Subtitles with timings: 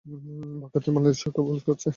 [0.61, 1.87] বাকি অর্থায়ন বাংলাদেশ সরকার করছে।